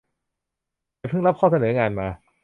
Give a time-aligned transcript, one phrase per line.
[0.99, 2.07] ฉันพึ่งรับข้อเสนองานมา